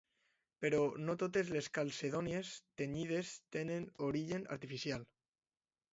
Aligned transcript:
Però 0.63 0.79
no 1.01 1.15
totes 1.23 1.51
les 1.57 1.67
calcedònies 1.75 2.55
tenyides 2.83 3.35
tenen 3.57 3.89
origen 4.11 4.49
artificial. 4.57 5.07